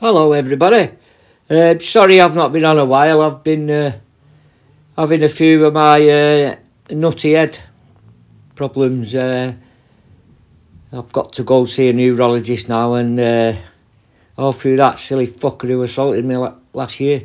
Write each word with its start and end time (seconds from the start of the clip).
Hello, 0.00 0.30
everybody. 0.30 0.92
Uh, 1.50 1.76
sorry 1.80 2.20
I've 2.20 2.36
not 2.36 2.52
been 2.52 2.64
on 2.64 2.78
a 2.78 2.84
while. 2.84 3.20
I've 3.20 3.42
been 3.42 3.68
uh, 3.68 3.98
having 4.96 5.24
a 5.24 5.28
few 5.28 5.66
of 5.66 5.74
my 5.74 6.08
uh, 6.08 6.56
nutty 6.88 7.32
head 7.32 7.58
problems. 8.54 9.12
Uh, 9.12 9.54
I've 10.92 11.10
got 11.10 11.32
to 11.32 11.42
go 11.42 11.64
see 11.64 11.88
a 11.88 11.92
neurologist 11.92 12.68
now, 12.68 12.94
and 12.94 13.18
uh, 13.18 13.54
all 14.36 14.52
through 14.52 14.76
that 14.76 15.00
silly 15.00 15.26
fucker 15.26 15.66
who 15.66 15.82
assaulted 15.82 16.24
me 16.24 16.36
la- 16.36 16.54
last 16.72 17.00
year. 17.00 17.24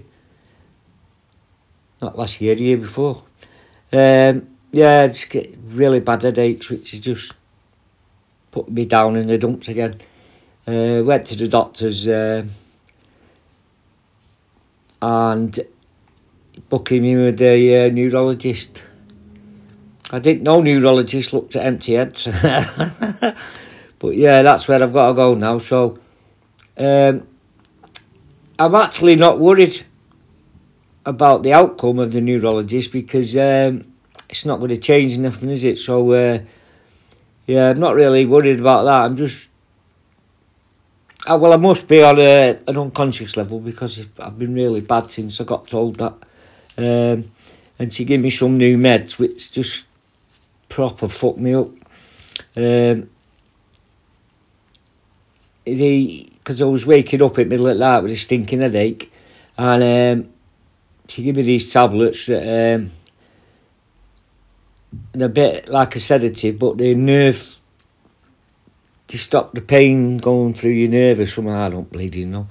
Not 2.01 2.17
last 2.17 2.41
year, 2.41 2.55
the 2.55 2.63
year 2.63 2.77
before. 2.77 3.21
Um, 3.91 4.47
yeah, 4.71 5.01
I 5.01 5.07
just 5.09 5.29
get 5.29 5.55
really 5.67 5.99
bad 5.99 6.23
headaches, 6.23 6.69
which 6.71 6.95
is 6.95 7.01
just 7.01 7.35
put 8.49 8.67
me 8.67 8.85
down 8.85 9.15
in 9.15 9.27
the 9.27 9.37
dumps 9.37 9.67
again. 9.67 9.93
Uh, 10.65 11.03
went 11.05 11.27
to 11.27 11.35
the 11.35 11.47
doctors 11.47 12.07
and 15.03 15.59
booking 16.69 17.01
me 17.01 17.15
with 17.17 17.41
a 17.41 17.87
uh, 17.87 17.89
neurologist. 17.89 18.81
I 20.09 20.19
didn't 20.19 20.43
know 20.43 20.61
neurologists 20.61 21.33
looked 21.33 21.57
at 21.57 21.65
empty 21.65 21.95
heads. 21.95 22.23
but 23.99 24.15
yeah, 24.15 24.43
that's 24.43 24.65
where 24.69 24.81
I've 24.81 24.93
got 24.93 25.09
to 25.09 25.13
go 25.13 25.33
now. 25.33 25.57
So 25.57 25.99
um, 26.77 27.27
I'm 28.57 28.75
actually 28.75 29.15
not 29.15 29.39
worried 29.39 29.85
about 31.05 31.43
the 31.43 31.51
outcome 31.51 31.99
of 31.99 32.13
the 32.13 32.21
neurologist 32.21 32.93
because 32.93 33.35
um, 33.35 33.81
it's 34.29 34.45
not 34.45 34.59
going 34.59 34.69
to 34.69 34.77
change 34.77 35.17
nothing, 35.17 35.49
is 35.49 35.65
it? 35.65 35.79
So 35.79 36.13
uh, 36.13 36.39
yeah, 37.45 37.71
I'm 37.71 37.79
not 37.79 37.95
really 37.95 38.25
worried 38.25 38.61
about 38.61 38.85
that. 38.85 39.01
I'm 39.03 39.17
just 39.17 39.49
uh, 41.25 41.37
well, 41.37 41.53
I 41.53 41.57
must 41.57 41.87
be 41.87 42.03
on 42.03 42.19
a, 42.19 42.59
an 42.67 42.77
unconscious 42.77 43.37
level 43.37 43.59
because 43.59 44.05
I've 44.19 44.37
been 44.37 44.53
really 44.53 44.81
bad 44.81 45.11
since 45.11 45.39
I 45.39 45.43
got 45.43 45.67
told 45.67 45.97
that. 45.97 46.13
Um, 46.77 47.31
and 47.79 47.93
she 47.93 48.05
gave 48.05 48.19
me 48.19 48.29
some 48.29 48.57
new 48.57 48.77
meds 48.77 49.17
which 49.17 49.51
just 49.51 49.85
proper 50.69 51.07
fucked 51.07 51.39
me 51.39 51.53
up. 51.53 51.69
Um, 52.55 53.09
because 55.65 56.61
I 56.61 56.65
was 56.65 56.85
waking 56.85 57.21
up 57.21 57.39
at 57.39 57.47
middle 57.47 57.67
of 57.67 57.77
the 57.77 57.79
night 57.79 58.01
with 58.01 58.11
a 58.11 58.17
stinking 58.17 58.59
headache, 58.59 59.11
and 59.57 60.23
um, 60.23 60.33
she 61.07 61.23
gave 61.23 61.37
me 61.37 61.43
these 61.43 61.71
tablets 61.71 62.25
that 62.25 62.41
um, 62.75 62.91
and 65.13 65.21
a 65.21 65.29
bit 65.29 65.69
like 65.69 65.95
a 65.95 65.99
sedative, 65.99 66.59
but 66.59 66.77
the 66.77 66.93
nerve 66.95 67.57
to 69.07 69.17
stop 69.17 69.53
the 69.53 69.61
pain 69.61 70.17
going 70.17 70.53
through 70.53 70.71
your 70.71 70.89
nerve 70.89 71.19
or 71.19 71.27
something. 71.27 71.53
I 71.53 71.69
don't 71.69 71.91
bleeding 71.91 72.31
know. 72.31 72.47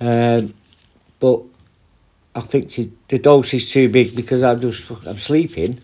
Um, 0.00 0.54
but 1.18 1.42
I 2.34 2.40
think 2.40 2.70
to, 2.70 2.92
the 3.08 3.18
dose 3.18 3.54
is 3.54 3.70
too 3.70 3.88
big 3.88 4.14
because 4.14 4.42
I'm 4.42 4.60
just 4.60 4.90
I'm 5.06 5.18
sleeping. 5.18 5.78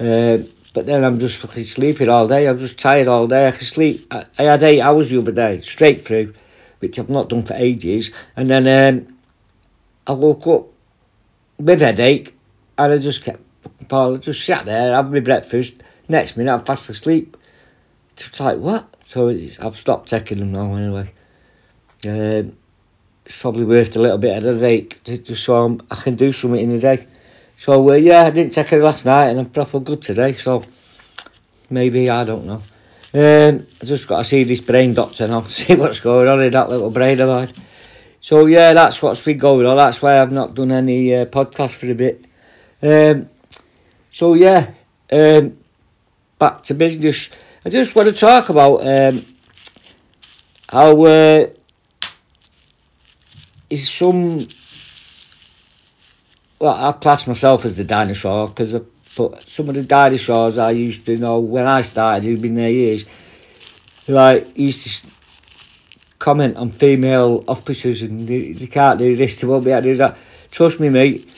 Uh, 0.00 0.38
but 0.74 0.84
then 0.84 1.04
I'm 1.04 1.18
just 1.18 1.38
fucking 1.38 1.64
sleeping 1.64 2.08
all 2.08 2.28
day. 2.28 2.46
I'm 2.46 2.58
just 2.58 2.78
tired 2.78 3.08
all 3.08 3.26
day. 3.26 3.48
I 3.48 3.50
can 3.50 3.64
sleep. 3.64 4.06
I, 4.10 4.26
I 4.38 4.42
had 4.44 4.62
eight 4.62 4.80
hours 4.80 5.08
the 5.08 5.18
other 5.18 5.32
day, 5.32 5.60
straight 5.60 6.02
through, 6.02 6.34
which 6.80 6.98
I've 6.98 7.08
not 7.08 7.30
done 7.30 7.44
for 7.44 7.54
ages. 7.54 8.10
And 8.36 8.50
then 8.50 8.66
um, 8.68 9.16
I 10.06 10.12
woke 10.12 10.46
up 10.46 10.66
with 11.58 11.80
headache, 11.80 12.34
and 12.76 12.92
I 12.92 12.98
just 12.98 13.24
kept, 13.24 13.40
I 13.90 14.16
just 14.16 14.44
sat 14.44 14.66
there, 14.66 14.94
had 14.94 15.10
my 15.10 15.20
breakfast. 15.20 15.74
Next 16.08 16.36
minute, 16.36 16.52
I'm 16.52 16.64
fast 16.64 16.90
asleep. 16.90 17.36
It's 18.18 18.40
like 18.40 18.58
what? 18.58 18.96
So 19.04 19.28
I've 19.28 19.76
stopped 19.76 20.08
taking 20.08 20.38
them 20.38 20.52
now 20.52 20.74
anyway. 20.74 21.12
Um, 22.04 22.56
it's 23.24 23.40
probably 23.40 23.64
worth 23.64 23.94
a 23.96 24.00
little 24.00 24.18
bit 24.18 24.36
of 24.36 24.44
a 24.44 24.52
headache 24.54 25.02
just 25.04 25.44
so 25.44 25.56
I'm, 25.62 25.82
i 25.90 25.96
can 25.96 26.14
do 26.14 26.32
something 26.32 26.60
in 26.60 26.70
the 26.70 26.78
day. 26.78 27.06
So 27.58 27.90
uh, 27.90 27.94
yeah, 27.94 28.22
I 28.22 28.30
didn't 28.30 28.52
take 28.52 28.72
it 28.72 28.82
last 28.82 29.04
night 29.04 29.30
and 29.30 29.40
I'm 29.40 29.50
proper 29.50 29.80
good 29.80 30.02
today. 30.02 30.32
So 30.32 30.64
maybe 31.70 32.08
I 32.08 32.24
don't 32.24 32.46
know. 32.46 32.62
Um, 33.14 33.66
I 33.82 33.84
just 33.84 34.08
got 34.08 34.18
to 34.18 34.24
see 34.24 34.44
this 34.44 34.60
brain 34.60 34.94
doctor 34.94 35.26
now, 35.26 35.40
see 35.42 35.74
what's 35.74 36.00
going 36.00 36.28
on 36.28 36.42
in 36.42 36.52
that 36.52 36.68
little 36.68 36.90
brain 36.90 37.20
of 37.20 37.28
mine. 37.28 37.52
So 38.20 38.46
yeah, 38.46 38.72
that's 38.72 39.02
what's 39.02 39.22
been 39.22 39.38
going 39.38 39.66
on. 39.66 39.76
That's 39.76 40.02
why 40.02 40.20
I've 40.20 40.32
not 40.32 40.54
done 40.54 40.72
any 40.72 41.14
uh, 41.14 41.26
podcast 41.26 41.74
for 41.74 41.90
a 41.90 41.94
bit. 41.94 42.24
Um, 42.82 43.28
so 44.12 44.34
yeah, 44.34 44.72
um, 45.12 45.58
back 46.38 46.62
to 46.64 46.74
business. 46.74 47.30
I 47.66 47.68
just 47.68 47.96
want 47.96 48.08
to 48.08 48.14
talk 48.14 48.48
about 48.48 48.86
um, 48.86 49.24
how 50.68 51.02
uh, 51.04 51.48
is 53.68 53.90
some. 53.90 54.46
Well, 56.60 56.72
I 56.72 56.92
class 56.92 57.26
myself 57.26 57.64
as 57.64 57.76
the 57.76 57.82
dinosaur 57.82 58.46
because 58.46 58.70
some 59.48 59.68
of 59.68 59.74
the 59.74 59.82
dinosaurs 59.82 60.58
I 60.58 60.70
used 60.70 61.06
to 61.06 61.16
know 61.16 61.40
when 61.40 61.66
I 61.66 61.82
started, 61.82 62.22
who've 62.22 62.40
been 62.40 62.54
there 62.54 62.70
years, 62.70 63.04
like 64.06 64.56
used 64.56 65.02
to 65.02 65.10
comment 66.20 66.56
on 66.56 66.70
female 66.70 67.42
officers 67.48 68.00
and 68.00 68.28
they, 68.28 68.52
they 68.52 68.68
can't 68.68 69.00
do 69.00 69.16
this, 69.16 69.40
they 69.40 69.46
won't 69.48 69.64
be 69.64 69.72
able 69.72 69.82
to 69.82 69.88
do 69.88 69.96
that. 69.96 70.16
Trust 70.52 70.78
me, 70.78 70.88
mate, 70.88 71.28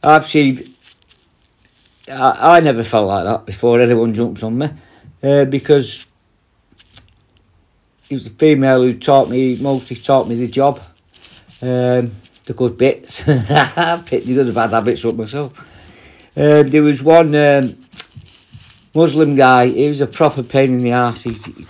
I've 0.00 0.26
seen. 0.26 0.62
I, 2.08 2.58
I 2.58 2.60
never 2.60 2.84
felt 2.84 3.08
like 3.08 3.24
that 3.24 3.46
before 3.46 3.80
anyone 3.80 4.14
jumps 4.14 4.44
on 4.44 4.58
me 4.58 4.68
uh, 5.22 5.44
because 5.44 6.06
it 8.10 8.14
was 8.14 8.24
the 8.24 8.38
female 8.38 8.82
who 8.82 8.94
taught 8.98 9.30
me, 9.30 9.56
mostly 9.60 9.96
taught 9.96 10.28
me 10.28 10.34
the 10.34 10.48
job, 10.48 10.80
um, 11.62 12.12
the 12.44 12.54
good 12.54 12.76
bits. 12.76 13.22
I 13.28 14.02
picked 14.04 14.26
the 14.26 14.40
other 14.40 14.52
bad 14.52 14.70
habits 14.70 15.04
up 15.04 15.14
myself. 15.14 15.58
Uh, 16.36 16.62
there 16.62 16.82
was 16.82 17.02
one 17.02 17.34
um, 17.34 17.76
Muslim 18.94 19.36
guy, 19.36 19.68
he 19.68 19.88
was 19.88 20.00
a 20.00 20.06
proper 20.06 20.42
pain 20.42 20.72
in 20.72 20.78
the 20.78 20.92
arse. 20.92 21.22
He, 21.22 21.32
he, 21.32 21.66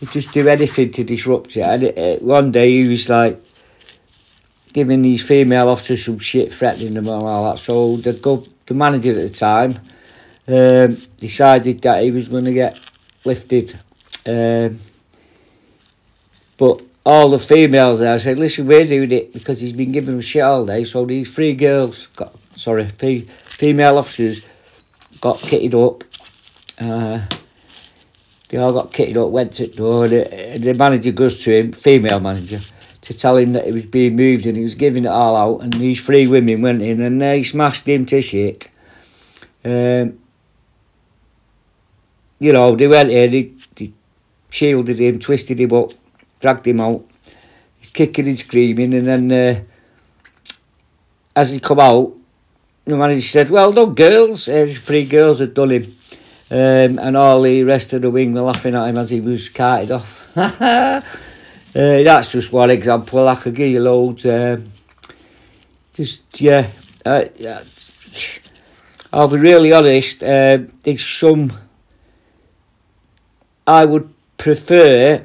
he'd 0.00 0.10
just 0.10 0.32
do 0.32 0.46
anything 0.48 0.92
to 0.92 1.04
disrupt 1.04 1.56
it. 1.56 1.60
And 1.60 1.98
uh, 1.98 2.24
one 2.24 2.52
day 2.52 2.70
he 2.70 2.88
was 2.88 3.08
like 3.08 3.42
giving 4.72 5.02
these 5.02 5.22
female 5.22 5.68
officers 5.68 6.04
some 6.04 6.18
shit, 6.18 6.52
threatening 6.52 6.94
them 6.94 7.06
and 7.06 7.24
all 7.24 7.52
that. 7.52 7.58
So 7.58 7.96
the, 7.96 8.12
go- 8.12 8.44
the 8.66 8.74
manager 8.74 9.12
at 9.12 9.16
the 9.16 9.30
time, 9.30 9.78
um, 10.48 10.96
decided 11.18 11.80
that 11.80 12.02
he 12.02 12.10
was 12.10 12.28
going 12.28 12.44
to 12.44 12.52
get 12.52 12.78
lifted. 13.24 13.78
Um, 14.26 14.80
but 16.56 16.82
all 17.04 17.30
the 17.30 17.38
females 17.38 18.00
there 18.00 18.18
said, 18.18 18.38
listen, 18.38 18.66
we're 18.66 18.86
doing 18.86 19.10
it 19.10 19.32
because 19.32 19.60
he's 19.60 19.72
been 19.72 19.92
giving 19.92 20.14
them 20.14 20.20
shit 20.20 20.42
all 20.42 20.64
day. 20.64 20.84
So 20.84 21.04
these 21.04 21.34
three 21.34 21.54
girls, 21.54 22.06
got 22.08 22.34
sorry, 22.56 22.88
three 22.88 23.20
female 23.22 23.98
officers 23.98 24.48
got 25.20 25.36
kitted 25.38 25.74
up. 25.74 26.04
Uh, 26.78 27.24
they 28.48 28.58
all 28.58 28.72
got 28.72 28.92
kitted 28.92 29.16
up, 29.16 29.30
went 29.30 29.54
to 29.54 29.66
the 29.66 29.74
door. 29.74 30.08
The, 30.08 30.58
the 30.60 30.74
manager 30.74 31.12
goes 31.12 31.42
to 31.44 31.58
him, 31.58 31.72
female 31.72 32.20
manager, 32.20 32.60
to 33.02 33.14
tell 33.14 33.36
him 33.36 33.54
that 33.54 33.66
he 33.66 33.72
was 33.72 33.86
being 33.86 34.14
moved 34.14 34.46
and 34.46 34.56
he 34.56 34.62
was 34.62 34.74
giving 34.74 35.04
it 35.04 35.08
all 35.08 35.36
out. 35.36 35.62
And 35.62 35.72
these 35.72 36.04
three 36.04 36.26
women 36.26 36.62
went 36.62 36.82
in 36.82 37.00
and 37.00 37.20
they 37.20 37.42
smashed 37.42 37.88
him 37.88 38.06
to 38.06 38.20
shit. 38.20 38.70
Um, 39.64 40.18
you 42.42 42.52
know, 42.52 42.74
they 42.74 42.88
went 42.88 43.10
in, 43.10 43.30
they, 43.30 43.52
they 43.76 43.92
shielded 44.50 44.98
him, 44.98 45.20
twisted 45.20 45.60
him 45.60 45.72
up, 45.72 45.92
dragged 46.40 46.66
him 46.66 46.80
out. 46.80 47.04
He's 47.78 47.90
kicking 47.90 48.26
and 48.26 48.38
screaming, 48.38 48.94
and 48.94 49.06
then 49.06 49.32
uh, 49.32 49.60
as 51.36 51.52
he 51.52 51.60
come 51.60 51.78
out, 51.78 52.12
the 52.84 52.96
manager 52.96 53.20
said, 53.20 53.48
"Well 53.48 53.72
done, 53.72 53.94
girls." 53.94 54.48
Uh, 54.48 54.66
three 54.68 55.04
girls 55.04 55.38
had 55.38 55.54
done 55.54 55.70
him, 55.70 55.84
um, 56.50 56.98
and 56.98 57.16
all 57.16 57.42
the 57.42 57.62
rest 57.62 57.92
of 57.92 58.02
the 58.02 58.10
wing 58.10 58.32
were 58.32 58.40
laughing 58.40 58.74
at 58.74 58.88
him 58.88 58.98
as 58.98 59.10
he 59.10 59.20
was 59.20 59.48
carted 59.48 59.92
off. 59.92 60.36
uh, 60.36 61.00
that's 61.72 62.32
just 62.32 62.52
one 62.52 62.70
example. 62.70 63.28
I 63.28 63.36
could 63.36 63.54
give 63.54 63.70
you 63.70 63.80
loads. 63.80 64.26
Um, 64.26 64.68
just 65.94 66.40
yeah, 66.40 66.66
uh, 67.06 67.26
yeah, 67.36 67.62
I'll 69.12 69.28
be 69.28 69.38
really 69.38 69.72
honest. 69.72 70.24
Uh, 70.24 70.58
there's 70.82 71.06
some 71.06 71.52
I 73.66 73.84
would 73.84 74.12
prefer 74.38 75.24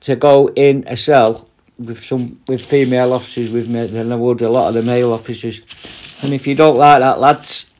to 0.00 0.16
go 0.16 0.48
in 0.48 0.84
a 0.86 0.96
cell 0.96 1.48
with 1.78 2.04
some 2.04 2.40
with 2.48 2.64
female 2.64 3.12
officers 3.12 3.52
with 3.52 3.68
me 3.68 3.86
than 3.86 4.10
I 4.10 4.16
would 4.16 4.40
a 4.40 4.48
lot 4.48 4.68
of 4.68 4.74
the 4.74 4.82
male 4.82 5.12
officers. 5.12 5.60
And 6.22 6.32
if 6.32 6.46
you 6.46 6.54
don't 6.54 6.76
like 6.76 7.00
that, 7.00 7.20
lads, 7.20 7.72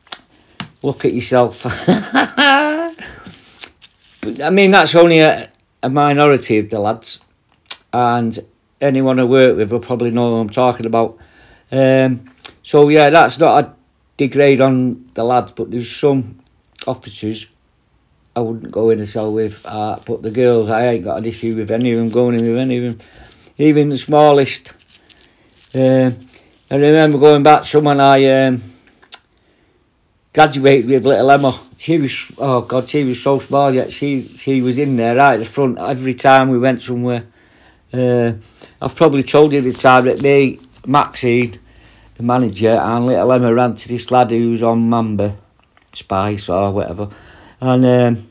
look 0.83 1.05
at 1.05 1.13
yourself. 1.13 1.63
but 1.63 1.73
I 4.41 4.49
mean, 4.51 4.71
that's 4.71 4.95
only 4.95 5.19
a, 5.19 5.49
a 5.81 5.89
minority 5.89 6.59
of 6.59 6.69
the 6.69 6.79
lads, 6.79 7.19
and 7.91 8.37
anyone 8.79 9.19
I 9.19 9.23
work 9.23 9.57
with 9.57 9.71
will 9.71 9.79
probably 9.79 10.11
know 10.11 10.31
what 10.31 10.37
I'm 10.37 10.49
talking 10.49 10.85
about. 10.85 11.17
Um, 11.71 12.29
so 12.63 12.89
yeah, 12.89 13.09
that's 13.09 13.39
not 13.39 13.63
a 13.63 13.73
degrade 14.17 14.61
on 14.61 15.09
the 15.13 15.23
lads, 15.23 15.53
but 15.53 15.71
there's 15.71 15.93
some 15.93 16.39
officers 16.85 17.47
I 18.37 18.39
wouldn't 18.39 18.71
go 18.71 18.91
in 18.91 18.99
a 18.99 19.07
cell 19.07 19.33
with. 19.33 19.65
Uh, 19.65 19.97
but 20.05 20.21
the 20.21 20.29
girls, 20.29 20.69
I 20.69 20.89
ain't 20.89 21.03
got 21.03 21.17
an 21.17 21.25
issue 21.25 21.55
with 21.55 21.71
any 21.71 21.91
of 21.93 21.97
them 21.97 22.09
going 22.09 22.39
in 22.39 22.47
with 22.47 22.59
any 22.59 22.77
of 22.77 22.83
them. 22.83 23.07
Even 23.57 23.89
the 23.89 23.97
smallest 23.97 24.71
Um, 25.73 26.15
I 26.69 26.75
remember 26.75 27.17
going 27.17 27.41
back 27.41 27.65
someone 27.65 27.99
I 27.99 28.45
um, 28.45 28.61
graduated 30.35 30.87
with, 30.87 31.07
little 31.07 31.31
Emma. 31.31 31.59
She 31.79 31.97
was, 31.97 32.31
oh 32.37 32.61
God, 32.61 32.87
she 32.87 33.03
was 33.05 33.23
so 33.23 33.39
small 33.39 33.73
yet 33.73 33.91
she 33.91 34.21
she 34.21 34.61
was 34.61 34.77
in 34.77 34.97
there 34.97 35.15
right 35.15 35.33
at 35.33 35.39
the 35.39 35.45
front 35.45 35.79
every 35.79 36.13
time 36.13 36.49
we 36.49 36.59
went 36.59 36.83
somewhere. 36.83 37.25
Uh, 37.91 38.33
I've 38.79 38.95
probably 38.95 39.23
told 39.23 39.51
you 39.51 39.61
the 39.61 39.73
time 39.73 40.05
that 40.05 40.21
me, 40.21 40.59
Maxine, 40.85 41.57
the 42.17 42.23
manager, 42.23 42.75
and 42.75 43.07
little 43.07 43.31
Emma 43.31 43.51
ran 43.51 43.75
to 43.77 43.87
this 43.87 44.11
lad 44.11 44.29
who 44.29 44.51
was 44.51 44.61
on 44.61 44.89
Mamba, 44.89 45.35
Spice 45.93 46.49
or 46.49 46.71
whatever, 46.71 47.09
and 47.61 47.85
um, 47.85 48.27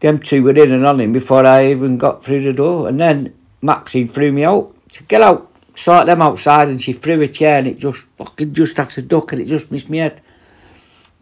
them 0.00 0.18
two 0.18 0.42
were 0.42 0.50
in 0.50 0.72
and 0.72 0.86
on 0.86 1.00
him 1.00 1.12
before 1.12 1.46
I 1.46 1.70
even 1.70 1.98
got 1.98 2.24
through 2.24 2.42
the 2.42 2.52
door. 2.52 2.88
And 2.88 3.00
then 3.00 3.34
Maxine 3.62 4.08
threw 4.08 4.32
me 4.32 4.44
out. 4.44 4.74
She 4.90 4.98
said, 4.98 5.08
get 5.08 5.22
out, 5.22 5.50
sort 5.74 6.06
them 6.06 6.22
outside, 6.22 6.68
and 6.68 6.80
she 6.80 6.92
threw 6.92 7.20
a 7.22 7.28
chair 7.28 7.58
and 7.58 7.66
it 7.66 7.78
just 7.78 8.04
fucking 8.18 8.54
just 8.54 8.76
had 8.76 8.90
to 8.90 9.02
duck 9.02 9.32
and 9.32 9.40
it 9.40 9.46
just 9.46 9.70
missed 9.70 9.90
me 9.90 9.98
head. 9.98 10.20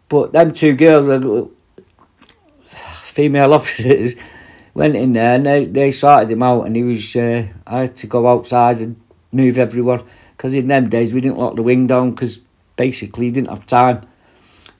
But 0.09 0.31
them 0.31 0.53
two 0.53 0.75
girls, 0.75 1.49
female 3.05 3.53
officers, 3.59 4.15
went 4.73 4.95
in 4.95 5.13
there 5.13 5.35
and 5.35 5.45
they, 5.45 5.65
they 5.65 5.91
sorted 5.91 6.31
him 6.31 6.43
out 6.43 6.65
and 6.65 6.75
he 6.75 6.83
was, 6.83 7.15
uh, 7.15 7.47
I 7.65 7.81
had 7.81 7.97
to 7.97 8.07
go 8.07 8.27
outside 8.27 8.79
and 8.79 8.99
move 9.31 9.57
everyone 9.57 10.03
because 10.35 10.53
in 10.53 10.67
them 10.67 10.89
days 10.89 11.13
we 11.13 11.21
didn't 11.21 11.37
lock 11.37 11.55
the 11.55 11.63
wing 11.63 11.87
down 11.87 12.11
because 12.11 12.39
basically 12.75 13.27
we 13.27 13.31
didn't 13.31 13.49
have 13.49 13.65
time 13.65 14.05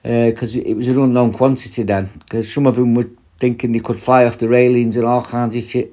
because 0.04 0.54
uh, 0.54 0.60
it 0.60 0.74
was 0.74 0.86
an 0.86 1.00
unknown 1.00 1.32
quantity 1.32 1.82
then 1.82 2.08
because 2.20 2.52
some 2.52 2.66
of 2.66 2.76
them 2.76 2.94
were 2.94 3.08
thinking 3.40 3.72
they 3.72 3.80
could 3.80 3.98
fly 3.98 4.24
off 4.26 4.38
the 4.38 4.48
railings 4.48 4.96
and 4.96 5.04
all 5.04 5.22
kinds 5.22 5.56
of 5.56 5.64
shit. 5.64 5.92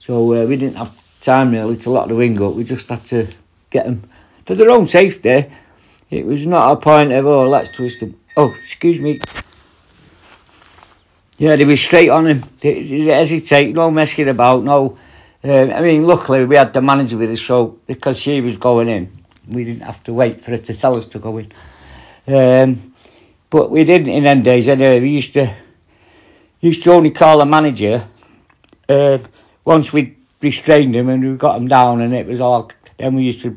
So 0.00 0.32
uh, 0.32 0.46
we 0.46 0.56
didn't 0.56 0.76
have 0.76 0.90
time 1.20 1.52
really 1.52 1.76
to 1.76 1.90
lock 1.90 2.08
the 2.08 2.14
wing 2.14 2.40
up 2.42 2.54
we 2.54 2.64
just 2.64 2.88
had 2.88 3.04
to 3.06 3.26
get 3.70 3.84
them 3.84 4.02
for 4.44 4.54
their 4.54 4.70
own 4.70 4.86
safety. 4.86 5.46
It 6.10 6.24
was 6.24 6.46
not 6.46 6.72
a 6.72 6.76
point 6.76 7.12
of 7.12 7.26
oh 7.26 7.48
let's 7.48 7.68
twist 7.68 8.00
them 8.00 8.18
oh 8.36 8.54
excuse 8.62 9.00
me. 9.00 9.20
Yeah 11.38 11.56
they 11.56 11.64
were 11.66 11.76
straight 11.76 12.08
on 12.08 12.26
him 12.26 12.42
they, 12.60 12.82
they 12.82 13.04
hesitate 13.12 13.74
no 13.74 13.90
messing 13.90 14.28
about 14.28 14.64
no 14.64 14.98
um, 15.46 15.70
I 15.70 15.80
mean, 15.80 16.02
luckily 16.02 16.44
we 16.44 16.56
had 16.56 16.72
the 16.72 16.82
manager 16.82 17.16
with 17.16 17.30
us, 17.30 17.40
so 17.40 17.78
because 17.86 18.18
she 18.18 18.40
was 18.40 18.56
going 18.56 18.88
in, 18.88 19.12
we 19.46 19.62
didn't 19.62 19.82
have 19.82 20.02
to 20.04 20.12
wait 20.12 20.42
for 20.42 20.50
her 20.50 20.58
to 20.58 20.74
tell 20.74 20.96
us 20.96 21.06
to 21.06 21.20
go 21.20 21.38
in. 21.38 21.52
Um, 22.26 22.94
but 23.50 23.70
we 23.70 23.84
didn't 23.84 24.08
in 24.08 24.24
them 24.24 24.42
days 24.42 24.68
anyway. 24.68 25.00
We 25.00 25.10
used 25.10 25.32
to 25.34 25.54
used 26.60 26.82
to 26.84 26.92
only 26.92 27.10
call 27.10 27.38
the 27.38 27.44
manager 27.44 28.06
uh, 28.88 29.18
once 29.64 29.92
we 29.92 30.16
restrained 30.40 30.94
him 30.94 31.08
and 31.08 31.22
we 31.22 31.36
got 31.36 31.56
him 31.56 31.68
down, 31.68 32.00
and 32.00 32.14
it 32.14 32.26
was 32.26 32.40
all. 32.40 32.70
Then 32.98 33.14
we 33.14 33.24
used 33.24 33.42
to 33.42 33.56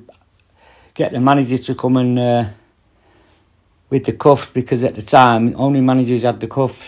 get 0.94 1.12
the 1.12 1.20
manager 1.20 1.58
to 1.58 1.76
come 1.76 1.98
and 1.98 2.20
uh, 2.20 2.50
with 3.90 4.06
the 4.06 4.14
cuffs 4.14 4.48
because 4.54 4.84
at 4.84 4.96
the 4.96 5.02
time 5.02 5.56
only 5.56 5.82
managers 5.82 6.24
had 6.24 6.40
the 6.40 6.48
cuffs. 6.48 6.82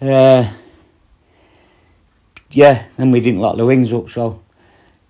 Uh, 0.00 0.50
yeah, 2.50 2.86
and 2.98 3.12
we 3.12 3.20
didn't 3.20 3.40
lock 3.40 3.56
the 3.56 3.64
wings 3.64 3.92
up, 3.92 4.10
so 4.10 4.42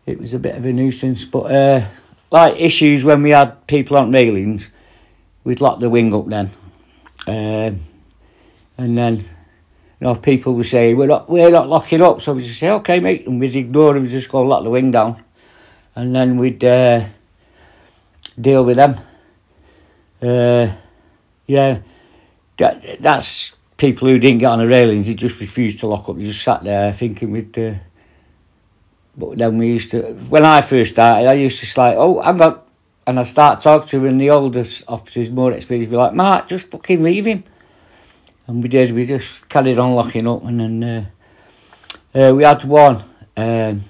it 0.06 0.20
was 0.20 0.34
a 0.34 0.38
bit 0.38 0.56
of 0.56 0.64
a 0.64 0.72
nuisance. 0.72 1.24
But 1.24 1.52
uh, 1.52 1.86
like 2.30 2.60
issues 2.60 3.04
when 3.04 3.22
we 3.22 3.30
had 3.30 3.66
people 3.66 3.96
on 3.96 4.12
railings, 4.12 4.68
we'd 5.44 5.60
lock 5.60 5.80
the 5.80 5.88
wing 5.88 6.12
up 6.12 6.26
then, 6.26 6.50
uh, 7.26 7.70
and 8.78 8.98
then 8.98 9.16
you 9.16 9.26
know 10.00 10.14
people 10.14 10.54
would 10.54 10.66
say 10.66 10.94
we're 10.94 11.06
not 11.06 11.28
we're 11.28 11.50
not 11.50 11.68
locking 11.68 12.02
up, 12.02 12.20
so 12.20 12.32
we 12.34 12.42
just 12.44 12.60
say 12.60 12.70
okay 12.70 13.00
mate, 13.00 13.26
and 13.26 13.40
we'd 13.40 13.56
ignore 13.56 13.94
them, 13.94 14.08
just 14.08 14.28
go 14.28 14.42
lock 14.42 14.64
the 14.64 14.70
wing 14.70 14.90
down, 14.90 15.22
and 15.94 16.14
then 16.14 16.38
we'd 16.38 16.64
uh, 16.64 17.04
deal 18.40 18.64
with 18.64 18.76
them. 18.76 18.96
Uh, 20.22 20.72
yeah, 21.46 21.80
that 22.58 23.00
that's 23.00 23.56
people 23.80 24.06
who 24.08 24.18
didn't 24.18 24.38
get 24.38 24.46
on 24.52 24.58
the 24.58 24.66
railings, 24.66 25.06
they 25.06 25.14
just 25.14 25.40
refused 25.40 25.80
to 25.80 25.86
lock 25.88 26.08
up. 26.08 26.16
They 26.16 26.24
just 26.24 26.42
sat 26.42 26.62
there 26.62 26.92
thinking 26.92 27.32
we'd... 27.32 27.58
Uh, 27.58 27.74
but 29.16 29.38
then 29.38 29.58
we 29.58 29.68
used 29.68 29.90
to, 29.92 30.02
when 30.28 30.44
I 30.44 30.60
first 30.60 30.92
started, 30.92 31.28
I 31.28 31.32
used 31.32 31.58
to 31.60 31.66
say, 31.66 31.94
oh, 31.96 32.20
I'm 32.20 32.36
not, 32.36 32.68
and 33.10 33.18
I 33.18 33.24
start 33.24 33.60
talking 33.60 33.88
to 33.88 34.06
him, 34.06 34.18
the 34.18 34.30
oldest 34.30 34.84
officers, 34.86 35.30
more 35.30 35.52
experienced, 35.52 35.90
be 35.90 35.96
like, 35.96 36.14
Mark, 36.14 36.46
just 36.46 36.70
fucking 36.70 37.02
leave 37.02 37.26
him. 37.26 37.42
And 38.46 38.62
we 38.62 38.68
did, 38.68 38.92
we 38.92 39.04
just 39.04 39.48
carried 39.48 39.80
on 39.80 39.96
locking 39.96 40.28
up, 40.28 40.44
and 40.44 40.60
then 40.60 40.84
uh, 42.14 42.28
uh, 42.28 42.32
we 42.34 42.44
had 42.44 42.62
one. 42.64 43.02
Um, 43.36 43.82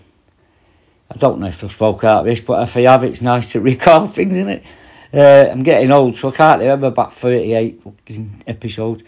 I 1.11 1.19
don't 1.19 1.39
know 1.39 1.49
if 1.49 1.63
I've 1.63 1.73
spoke 1.73 2.03
out 2.03 2.21
of 2.21 2.25
this, 2.25 2.41
but 2.41 2.63
if 2.67 2.75
I 2.79 2.81
have, 2.83 3.05
it's 3.05 3.21
nice 3.21 3.53
to 3.53 3.61
recall 3.73 4.09
things, 4.09 4.35
isn't 4.37 4.49
it? 4.49 4.65
Uh, 5.13 5.51
I'm 5.51 5.65
getting 5.65 5.93
old, 5.93 6.17
so 6.17 6.31
I 6.31 6.33
can't 6.33 6.61
remember 6.61 6.87
about 6.87 7.15
38 7.15 7.83
fucking 7.83 8.45
episodes. 8.47 9.03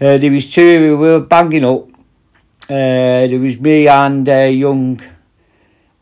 Uh, 0.00 0.18
there 0.18 0.32
was 0.32 0.52
two 0.52 0.80
we 0.80 0.94
were 0.96 1.20
banging 1.20 1.64
up. 1.64 1.88
Uh, 2.68 3.28
there 3.28 3.38
was 3.38 3.60
me 3.60 3.86
and 3.86 4.28
a 4.28 4.50
young 4.50 5.00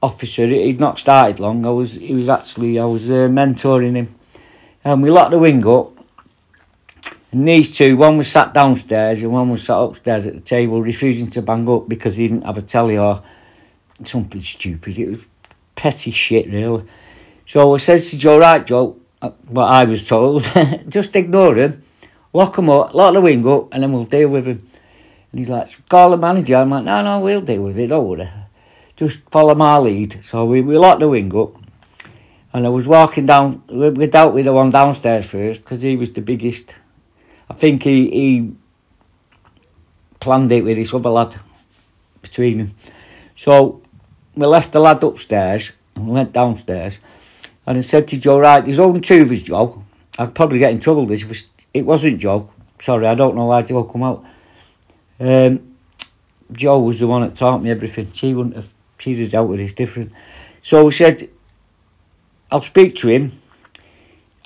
officer. 0.05 0.47
He'd 0.47 0.81
not 0.81 0.99
started 0.99 1.41
long. 1.41 1.67
I 1.67 1.71
was 1.71 1.93
he 1.93 2.15
was 2.15 2.29
actually 2.29 2.79
I 2.79 2.85
was 2.85 3.05
uh, 3.09 3.29
mentoring 3.29 3.97
him, 3.97 4.15
and 4.85 5.03
we 5.03 5.11
locked 5.11 5.33
the 5.33 5.39
wing 5.39 5.67
up. 5.67 5.93
And 7.33 7.49
these 7.49 7.77
two, 7.77 7.97
one 7.97 8.17
was 8.17 8.31
sat 8.31 8.55
downstairs 8.55 9.21
and 9.21 9.33
one 9.33 9.51
was 9.51 9.65
sat 9.65 9.77
upstairs 9.77 10.25
at 10.27 10.35
the 10.35 10.41
table, 10.41 10.81
refusing 10.81 11.31
to 11.31 11.43
bang 11.43 11.69
up 11.69 11.89
because 11.89 12.15
he 12.15 12.25
didn't 12.25 12.45
have 12.45 12.59
a 12.59 12.63
telly 12.63 12.97
or 12.97 13.25
something 14.05 14.41
stupid. 14.41 14.97
It 14.97 15.11
was 15.11 15.21
petty 15.75 16.13
shit, 16.13 16.49
really. 16.49 16.85
So 17.47 17.75
I 17.75 17.79
says 17.79 18.11
to 18.11 18.19
Joe, 18.19 18.39
right, 18.39 18.65
Joe, 18.65 18.99
uh, 19.21 19.31
what 19.49 19.65
I 19.65 19.83
was 19.85 20.07
told, 20.07 20.45
just 20.89 21.17
ignore 21.17 21.57
him 21.57 21.83
lock 22.35 22.59
him 22.59 22.69
up, 22.69 22.93
lock 22.93 23.15
the 23.15 23.21
wing 23.23 23.47
up, 23.49 23.73
and 23.73 23.83
then 23.83 23.93
we'll 23.93 24.05
deal 24.05 24.29
with 24.29 24.47
him. 24.47 24.59
And 25.33 25.39
he's 25.39 25.49
like, 25.49 25.89
call 25.89 26.11
the 26.11 26.19
manager. 26.19 26.57
I'm 26.57 26.69
like, 26.69 26.85
no, 26.85 27.03
no, 27.03 27.21
we'll 27.21 27.41
deal 27.41 27.63
with 27.63 27.79
it, 27.79 27.87
don't 27.87 28.07
worry. 28.07 28.29
Just 28.97 29.19
follow 29.31 29.55
my 29.55 29.79
lead. 29.79 30.21
So 30.25 30.45
we, 30.45 30.61
we 30.61 30.79
locked 30.79 31.01
the 31.01 31.09
wing 31.09 31.35
up. 31.37 31.55
And 32.53 32.67
I 32.67 32.69
was 32.69 32.87
walking 32.87 33.27
down, 33.27 33.63
we, 33.69 33.91
we 33.91 34.07
dealt 34.07 34.35
with 34.35 34.45
the 34.45 34.53
one 34.53 34.71
downstairs 34.71 35.27
first, 35.27 35.63
because 35.63 35.83
he 35.83 35.97
was 35.97 36.13
the 36.13 36.21
biggest. 36.21 36.73
I 37.51 37.55
think 37.55 37.83
he, 37.83 38.11
he 38.11 38.53
planned 40.21 40.53
it 40.53 40.65
with 40.65 40.77
his 40.77 40.95
other 40.95 41.11
lad 41.11 41.35
between 42.23 42.59
them. 42.59 42.75
So 43.37 43.83
we 44.37 44.47
left 44.47 44.73
the 44.73 44.81
lad 44.81 45.03
upstairs 45.03 45.73
and 45.97 46.09
went 46.09 46.33
downstairs. 46.33 46.99
And 47.67 47.79
I 47.79 47.81
said 47.81 48.09
to 48.09 48.19
Joe, 48.19 48.39
right, 48.39 48.65
there's 48.65 48.79
only 48.79 49.01
two 49.01 49.23
of 49.23 49.33
us, 49.33 49.41
Joe. 49.41 49.83
I'd 50.19 50.35
probably 50.35 50.59
get 50.59 50.73
in 50.73 50.81
trouble 50.81 51.07
this 51.07 51.23
if 51.23 51.45
it 51.73 51.83
wasn't 51.83 52.21
Joe. 52.21 52.51
Sorry, 52.81 53.07
I 53.07 53.15
don't 53.15 53.35
know 53.35 53.47
why 53.47 53.63
Joe 53.63 53.85
come 53.85 54.03
out. 54.03 54.25
Um, 55.19 55.75
Joe 56.53 56.79
was 56.81 57.01
the 57.01 57.07
one 57.07 57.23
that 57.23 57.37
taught 57.37 57.63
me 57.63 57.71
everything. 57.71 58.13
She 58.13 58.35
wouldn't 58.35 58.57
have. 58.57 58.74
Have 59.05 59.31
dealt 59.31 59.49
with 59.49 59.59
this 59.59 59.75
different. 59.75 60.13
So 60.63 60.85
we 60.85 60.93
said, 60.93 61.29
I'll 62.51 62.63
speak 62.63 62.97
to 62.97 63.09
him. 63.09 63.33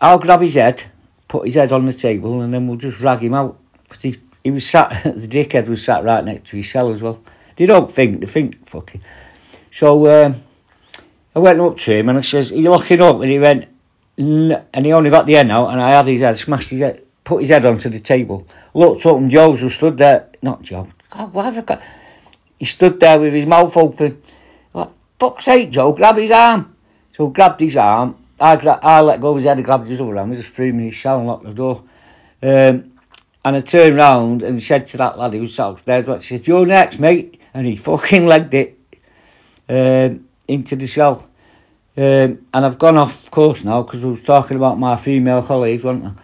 I'll 0.00 0.18
grab 0.18 0.40
his 0.40 0.54
head, 0.54 0.84
put 1.28 1.46
his 1.46 1.54
head 1.54 1.72
on 1.72 1.86
the 1.86 1.92
table, 1.92 2.40
and 2.40 2.52
then 2.52 2.66
we'll 2.66 2.76
just 2.76 3.00
rag 3.00 3.20
him 3.20 3.34
out. 3.34 3.58
Because 3.88 4.02
he, 4.02 4.16
he 4.44 4.50
was 4.50 4.68
sat, 4.68 5.02
the 5.04 5.28
dickhead 5.28 5.68
was 5.68 5.84
sat 5.84 6.04
right 6.04 6.24
next 6.24 6.50
to 6.50 6.56
his 6.56 6.70
cell 6.70 6.92
as 6.92 7.02
well. 7.02 7.22
They 7.56 7.66
don't 7.66 7.90
think, 7.90 8.20
they 8.20 8.26
think 8.26 8.68
fucking. 8.68 9.00
So 9.72 10.24
um, 10.24 10.36
I 11.34 11.40
went 11.40 11.60
up 11.60 11.76
to 11.78 11.92
him 11.92 12.08
and 12.08 12.18
I 12.18 12.20
says, 12.22 12.50
Are 12.52 12.56
you 12.56 12.70
locking 12.70 13.00
up? 13.00 13.20
And 13.20 13.30
he 13.30 13.38
went, 13.38 13.66
and 14.16 14.86
he 14.86 14.92
only 14.92 15.10
got 15.10 15.26
the 15.26 15.36
end 15.36 15.52
out, 15.52 15.68
and 15.68 15.80
I 15.80 15.90
had 15.90 16.06
his 16.06 16.20
head, 16.20 16.38
smashed 16.38 16.70
his 16.70 16.80
head, 16.80 17.04
put 17.24 17.40
his 17.40 17.50
head 17.50 17.64
onto 17.64 17.88
the 17.88 18.00
table, 18.00 18.46
looked 18.74 19.06
up, 19.06 19.16
and 19.16 19.30
Joe's 19.30 19.60
who 19.60 19.70
stood 19.70 19.98
there, 19.98 20.28
not 20.42 20.62
Joe, 20.62 20.88
God, 21.10 21.32
why 21.32 21.44
have 21.44 21.58
I 21.58 21.60
got, 21.60 21.82
he 22.58 22.64
stood 22.64 22.98
there 22.98 23.20
with 23.20 23.32
his 23.32 23.46
mouth 23.46 23.76
open, 23.76 24.20
fuck's 25.18 25.44
sake, 25.44 25.70
Joe, 25.70 25.92
grab 25.92 26.16
his 26.16 26.30
arm. 26.30 26.75
So 27.16 27.28
grabbed 27.28 27.60
his 27.60 27.76
arm, 27.76 28.16
I, 28.40 28.56
gra- 28.56 28.78
I 28.82 29.00
let 29.00 29.20
go 29.20 29.30
of 29.30 29.37
his 29.37 29.44
head, 29.44 29.58
I 29.58 29.62
grabbed 29.62 29.88
his 29.88 30.00
other 30.00 30.16
arm, 30.16 30.30
he 30.30 30.37
just 30.37 30.52
threw 30.52 30.72
me 30.72 30.84
in 30.84 30.90
his 30.90 31.00
cell 31.00 31.18
and 31.18 31.26
locked 31.26 31.44
the 31.44 31.52
door. 31.52 31.82
Um, 32.42 32.92
and 33.44 33.56
I 33.56 33.60
turned 33.60 33.96
round 33.96 34.42
and 34.42 34.62
said 34.62 34.87
to 34.88 34.98
that 34.98 35.18
lad 35.18 35.32
who 35.32 35.40
was 35.40 35.54
sat 35.54 35.70
upstairs, 35.70 36.06
what, 36.06 36.22
said, 36.22 36.46
you're 36.46 36.66
next, 36.66 36.98
mate. 36.98 37.40
And 37.54 37.66
he 37.66 37.76
fucking 37.76 38.26
legged 38.26 38.54
it 38.54 38.78
um, 39.68 40.28
into 40.46 40.76
the 40.76 40.87
cell. 40.87 41.28
Um, 41.96 42.46
and 42.54 42.66
I've 42.66 42.78
gone 42.78 42.96
off 42.96 43.28
course 43.30 43.64
now 43.64 43.82
because 43.82 44.04
we 44.04 44.10
was 44.10 44.22
talking 44.22 44.56
about 44.56 44.78
my 44.78 44.96
female 44.96 45.42
colleagues, 45.42 45.82
wasn't 45.82 46.16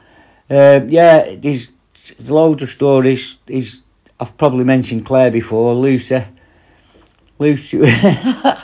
I? 0.48 0.54
Uh, 0.54 0.84
yeah, 0.86 1.34
there's 1.36 1.72
loads 2.20 2.62
of 2.62 2.70
stories. 2.70 3.36
There's, 3.46 3.80
I've 4.20 4.36
probably 4.36 4.64
mentioned 4.64 5.06
Claire 5.06 5.32
before, 5.32 5.74
Lucy. 5.74 6.22
Lucy, 7.38 7.78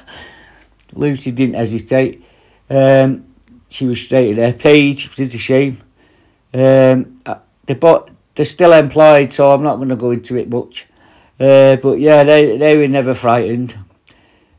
Lucy 0.95 1.31
didn't 1.31 1.55
hesitate. 1.55 2.25
Um, 2.69 3.27
she 3.69 3.87
was 3.87 4.01
straight 4.01 4.35
there. 4.35 4.53
Paige 4.53 5.15
did 5.15 5.35
a 5.35 5.39
shame. 5.39 5.81
Um, 6.53 7.21
uh, 7.25 7.37
they 7.67 7.75
but 7.75 8.11
they're 8.35 8.45
still 8.45 8.73
employed, 8.73 9.33
so 9.33 9.53
I'm 9.53 9.63
not 9.63 9.77
going 9.77 9.91
to 9.91 9.97
go 9.97 10.11
into 10.11 10.37
it 10.37 10.49
much. 10.49 10.87
Uh, 11.39 11.77
but 11.77 12.01
yeah, 12.01 12.25
they 12.25 12.59
they 12.59 12.77
were 12.77 12.89
never 12.89 13.15
frightened. 13.15 13.75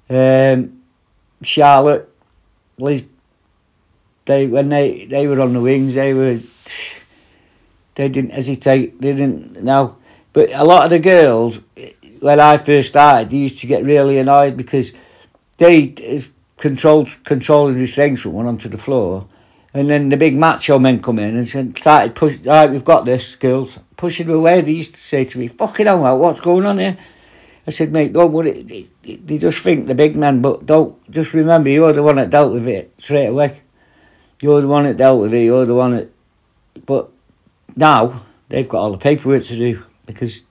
Um, 0.10 0.82
Charlotte, 1.42 2.10
they 2.78 4.48
when 4.48 4.70
they 4.70 5.06
they 5.06 5.28
were 5.28 5.42
on 5.42 5.54
the 5.54 5.62
wings, 5.62 5.94
they 5.94 6.14
were 6.14 6.40
they 7.96 8.10
didn't 8.10 8.32
hesitate. 8.32 9.00
They 9.02 9.12
didn't 9.12 9.64
now. 9.64 9.98
But 10.34 10.52
a 10.54 10.64
lot 10.64 10.86
of 10.86 10.90
the 10.90 11.00
girls, 11.00 11.60
when 12.20 12.40
I 12.40 12.58
first 12.58 12.90
started, 12.90 13.30
they 13.30 13.38
used 13.38 13.60
to 13.60 13.68
get 13.68 13.84
really 13.84 14.18
annoyed 14.18 14.56
because 14.56 14.92
they 15.62 16.24
controlled 16.58 17.15
controlling 17.24 17.80
restraints 17.80 18.24
someone 18.24 18.48
onto 18.48 18.68
the 18.68 18.80
floor, 18.80 19.27
and 19.75 19.88
then 19.88 20.10
the 20.10 20.18
big 20.18 20.36
macho 20.36 20.80
men 20.80 21.01
come 21.01 21.20
in 21.20 21.38
and 21.38 21.77
started 21.77 22.15
push. 22.15 22.39
All 22.48 22.53
right, 22.53 22.72
we've 22.72 22.84
got 22.84 23.06
this, 23.06 23.36
girls. 23.36 23.77
Pushing 23.96 24.25
them 24.25 24.38
away. 24.38 24.62
They 24.62 24.72
used 24.72 24.96
to 24.96 25.00
say 25.00 25.24
to 25.24 25.38
me, 25.38 25.48
"Fucking 25.48 25.86
hell, 25.86 26.18
what's 26.18 26.39
going 26.39 26.65
on 26.65 26.80
here?" 26.80 26.98
I 27.68 27.70
said, 27.70 27.91
mate, 27.91 28.12
don't 28.12 28.32
worry. 28.32 28.89
They 29.03 29.38
just 29.38 29.60
think 29.60 29.86
the 29.86 29.94
big 29.94 30.15
man, 30.15 30.41
but 30.41 30.65
don't 30.65 30.98
just 31.12 31.34
remember 31.34 31.70
you're 31.70 31.94
the 31.94 32.01
one 32.01 32.15
that 32.15 32.32
dealt 32.32 32.53
with 32.53 32.68
it 32.68 32.91
straight 32.98 33.27
away. 33.27 33.62
You're 34.41 34.62
the 34.62 34.68
one 34.68 34.86
that 34.86 34.98
dealt 34.98 35.22
with 35.22 35.34
it. 35.36 35.44
You're 35.44 35.68
the 35.68 35.75
one 35.75 35.96
that. 35.96 36.10
But 36.88 37.12
now 37.75 38.25
they've 38.50 38.68
got 38.68 38.80
all 38.80 38.91
the 38.91 38.98
paperwork 38.98 39.44
to 39.46 39.56
do 39.56 39.84
because 40.08 40.41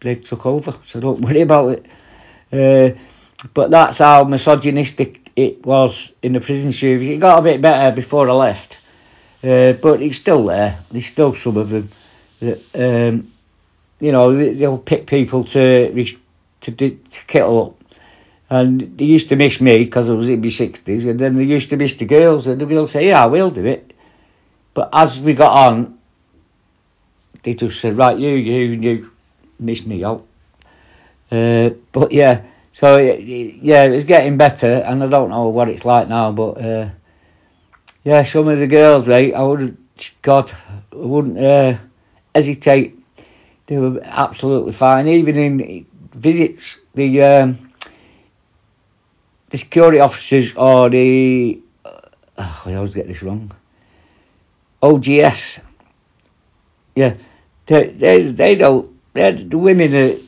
they 0.00 0.14
took 0.14 0.46
over. 0.46 0.76
So 0.84 1.00
don't 1.00 1.20
worry 1.20 1.40
about 1.40 1.70
it. 1.70 1.86
Uh, 2.52 2.96
but 3.54 3.70
that's 3.70 3.98
how 3.98 4.24
misogynistic 4.24 5.30
it 5.36 5.64
was 5.64 6.12
in 6.22 6.32
the 6.32 6.40
prison 6.40 6.72
service. 6.72 7.08
It 7.08 7.20
got 7.20 7.38
a 7.38 7.42
bit 7.42 7.60
better 7.60 7.94
before 7.94 8.28
I 8.28 8.32
left, 8.32 8.78
uh, 9.42 9.72
but 9.74 10.02
it's 10.02 10.18
still 10.18 10.46
there. 10.46 10.78
There's 10.90 11.06
still 11.06 11.34
some 11.34 11.56
of 11.56 11.68
them 11.68 11.88
that 12.40 12.60
um, 12.74 13.30
you 14.00 14.12
know 14.12 14.52
they'll 14.54 14.78
pick 14.78 15.06
people 15.06 15.44
to 15.44 16.06
to 16.62 16.72
to 16.72 17.26
kettle 17.26 17.66
up. 17.66 17.76
And 18.52 18.98
they 18.98 19.04
used 19.04 19.28
to 19.28 19.36
miss 19.36 19.60
me 19.60 19.84
because 19.84 20.10
I 20.10 20.12
was 20.14 20.28
in 20.28 20.40
my 20.40 20.48
sixties, 20.48 21.04
and 21.04 21.18
then 21.18 21.36
they 21.36 21.44
used 21.44 21.70
to 21.70 21.76
miss 21.76 21.94
the 21.94 22.04
girls, 22.04 22.48
and 22.48 22.60
the 22.60 22.66
girls 22.66 22.90
say, 22.90 23.06
"Yeah, 23.06 23.22
I 23.22 23.26
will 23.26 23.50
do 23.50 23.64
it." 23.64 23.94
But 24.74 24.90
as 24.92 25.20
we 25.20 25.34
got 25.34 25.70
on, 25.70 25.98
they 27.44 27.54
just 27.54 27.80
said, 27.80 27.96
"Right, 27.96 28.18
you, 28.18 28.30
you, 28.30 28.54
you, 28.72 29.10
miss 29.60 29.86
me 29.86 30.02
out." 30.02 30.26
Uh, 31.30 31.70
but 31.92 32.10
yeah, 32.10 32.42
so 32.80 32.96
yeah, 32.96 33.84
it's 33.84 34.06
getting 34.06 34.38
better, 34.38 34.72
and 34.72 35.04
I 35.04 35.06
don't 35.06 35.28
know 35.28 35.48
what 35.48 35.68
it's 35.68 35.84
like 35.84 36.08
now, 36.08 36.32
but 36.32 36.52
uh, 36.52 36.88
yeah, 38.02 38.24
some 38.24 38.48
of 38.48 38.58
the 38.58 38.66
girls, 38.66 39.06
right? 39.06 39.34
I 39.34 39.42
would, 39.42 39.76
God, 40.22 40.50
I 40.90 40.96
wouldn't 40.96 41.38
uh, 41.38 41.76
hesitate. 42.34 42.98
They 43.66 43.76
were 43.76 44.00
absolutely 44.02 44.72
fine, 44.72 45.08
even 45.08 45.36
in 45.36 45.86
visits 46.14 46.78
the 46.94 47.22
um, 47.22 47.70
the 49.50 49.58
security 49.58 50.00
officers 50.00 50.54
or 50.56 50.88
the 50.88 51.60
oh, 51.84 52.62
I 52.64 52.74
always 52.76 52.94
get 52.94 53.08
this 53.08 53.22
wrong. 53.22 53.52
OGS, 54.82 55.60
yeah, 56.96 57.14
they 57.66 57.88
they, 57.88 58.22
they 58.22 58.54
don't. 58.54 58.88
The 59.12 59.58
women 59.58 59.90
that 59.90 60.18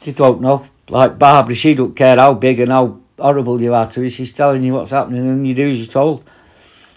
they 0.00 0.12
don't 0.12 0.40
know. 0.40 0.66
Like 0.88 1.18
Barbara, 1.18 1.54
she 1.54 1.74
don't 1.74 1.96
care 1.96 2.16
how 2.16 2.34
big 2.34 2.60
and 2.60 2.70
how 2.70 2.98
horrible 3.18 3.60
you 3.60 3.74
are 3.74 3.88
to 3.90 4.02
her. 4.02 4.10
She's 4.10 4.32
telling 4.32 4.62
you 4.62 4.74
what's 4.74 4.92
happening, 4.92 5.26
and 5.26 5.46
you 5.46 5.54
do 5.54 5.70
as 5.70 5.78
you're 5.78 5.86
told. 5.86 6.24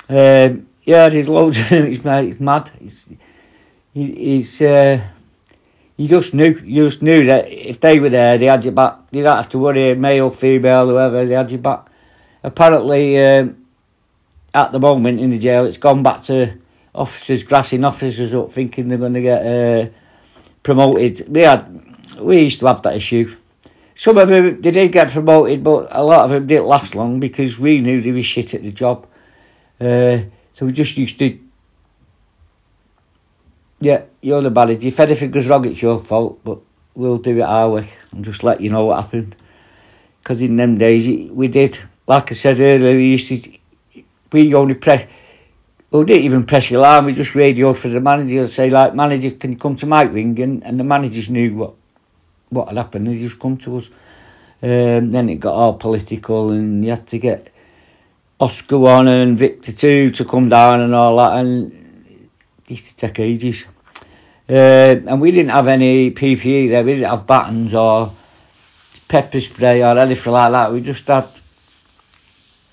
Um, 0.07 0.67
yeah, 0.83 1.09
there's 1.09 1.29
loads 1.29 1.59
of. 1.59 1.71
It's, 1.71 2.03
it's 2.05 2.39
mad. 2.39 2.71
It's, 2.81 3.09
it's 3.95 4.61
uh, 4.61 5.01
you 5.99 6.07
just 6.07 6.33
knew, 6.33 6.57
you 6.63 6.87
just 6.87 7.01
knew 7.01 7.25
that 7.25 7.51
if 7.51 7.81
they 7.81 7.99
were 7.99 8.09
there, 8.09 8.37
they 8.37 8.45
had 8.45 8.63
your 8.63 8.71
back. 8.71 8.99
You 9.11 9.21
don't 9.21 9.35
have 9.35 9.49
to 9.49 9.59
worry, 9.59 9.95
male, 9.95 10.31
female, 10.31 10.87
whoever, 10.87 11.25
they 11.25 11.33
had 11.33 11.51
your 11.51 11.59
back. 11.59 11.87
Apparently, 12.41 13.19
um, 13.21 13.65
at 14.53 14.71
the 14.71 14.79
moment 14.79 15.19
in 15.19 15.29
the 15.29 15.37
jail, 15.37 15.65
it's 15.65 15.75
gone 15.75 16.01
back 16.01 16.21
to 16.23 16.53
officers 16.95 17.43
grassing 17.43 17.83
officers 17.83 18.33
up, 18.33 18.53
thinking 18.53 18.87
they're 18.87 18.97
going 18.97 19.13
to 19.13 19.21
get 19.21 19.45
uh, 19.45 19.89
promoted. 20.63 21.27
We 21.27 21.41
had, 21.41 22.17
we 22.17 22.43
used 22.43 22.61
to 22.61 22.67
have 22.67 22.81
that 22.83 22.95
issue. 22.95 23.35
Some 23.99 24.17
of 24.17 24.29
them 24.29 24.61
they 24.61 24.71
did 24.71 24.93
get 24.93 25.11
promoted, 25.11 25.61
but 25.61 25.89
a 25.91 26.01
lot 26.01 26.23
of 26.23 26.29
them 26.29 26.47
didn't 26.47 26.67
last 26.67 26.95
long 26.95 27.19
because 27.19 27.59
we 27.59 27.79
knew 27.79 27.99
they 27.99 28.13
were 28.13 28.23
shit 28.23 28.53
at 28.53 28.63
the 28.63 28.71
job. 28.71 29.05
Uh, 29.77 30.19
so 30.53 30.65
we 30.65 30.71
just 30.71 30.95
used 30.95 31.19
to 31.19 31.37
yeah, 33.81 34.03
you're 34.21 34.41
the 34.41 34.49
manager. 34.49 34.87
If 34.87 35.01
anything 35.01 35.31
goes 35.31 35.47
wrong, 35.47 35.65
it's 35.65 35.81
your 35.81 35.99
fault, 35.99 36.39
but 36.45 36.59
we'll 36.95 37.17
do 37.17 37.39
it 37.39 37.41
our 37.41 37.69
way 37.69 37.89
and 38.13 38.23
just 38.23 38.41
let 38.41 38.61
you 38.61 38.69
know 38.69 38.85
what 38.85 39.03
happened. 39.03 39.35
Because 40.23 40.39
in 40.41 40.55
them 40.55 40.77
days, 40.77 41.29
we 41.29 41.49
did, 41.49 41.77
like 42.07 42.31
I 42.31 42.35
said 42.35 42.57
earlier, 42.57 42.95
we 42.95 43.07
used 43.07 43.27
to, 43.27 43.57
we 44.31 44.53
only 44.53 44.75
press, 44.75 45.09
well, 45.91 46.03
we 46.03 46.05
didn't 46.05 46.23
even 46.23 46.45
press 46.45 46.71
your 46.71 46.79
alarm, 46.79 47.05
we 47.05 47.13
just 47.13 47.35
radioed 47.35 47.77
for 47.77 47.89
the 47.89 47.99
manager 47.99 48.39
and 48.39 48.49
say, 48.49 48.69
like, 48.69 48.95
manager, 48.95 49.31
can 49.31 49.51
you 49.51 49.57
come 49.57 49.75
to 49.77 49.85
my 49.85 50.05
wing? 50.05 50.39
And, 50.39 50.63
and 50.63 50.79
the 50.79 50.85
managers 50.85 51.29
knew 51.29 51.53
what 51.55 51.73
what 52.49 52.67
had 52.67 52.77
happened, 52.77 53.07
they 53.07 53.19
just 53.19 53.39
come 53.39 53.57
to 53.57 53.77
us. 53.77 53.89
Um, 54.61 55.11
then 55.11 55.29
it 55.29 55.35
got 55.35 55.53
all 55.53 55.73
political 55.75 56.51
and 56.51 56.83
you 56.83 56.89
had 56.89 57.07
to 57.07 57.17
get 57.17 57.49
Oscar 58.39 58.77
1 58.77 59.07
and 59.07 59.37
Victor 59.37 59.71
2 59.71 60.11
to 60.11 60.25
come 60.25 60.49
down 60.49 60.81
and 60.81 60.95
all 60.95 61.17
that, 61.17 61.33
and 61.33 62.29
used 62.67 62.89
to 62.89 62.95
take 62.95 63.19
ages. 63.19 63.65
Uh, 64.49 64.95
and 65.07 65.21
we 65.21 65.31
didn't 65.31 65.51
have 65.51 65.67
any 65.67 66.11
PPE 66.11 66.69
there. 66.69 66.83
We 66.83 66.93
didn't 66.93 67.09
have 67.09 67.27
batons 67.27 67.73
or 67.73 68.11
pepper 69.07 69.41
spray 69.41 69.83
or 69.83 69.97
anything 69.97 70.33
like 70.33 70.51
that. 70.51 70.71
We 70.71 70.81
just 70.81 71.05
had 71.05 71.27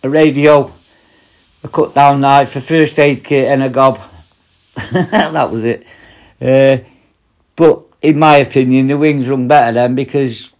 a 0.02 0.08
radio, 0.08 0.72
a 1.64 1.68
cut 1.68 1.94
down 1.94 2.20
knife, 2.20 2.54
a 2.56 2.60
first 2.60 2.98
aid 2.98 3.24
kit, 3.24 3.48
and 3.48 3.62
a 3.62 3.68
gob. 3.68 4.00
that 4.92 5.50
was 5.50 5.64
it. 5.64 5.84
Uh, 6.40 6.78
but 7.56 7.85
in 8.06 8.20
my 8.20 8.36
opinion, 8.36 8.86
the 8.86 8.96
wings 8.96 9.28
run 9.28 9.48
better 9.48 9.72
then 9.72 9.96
because 9.96 10.52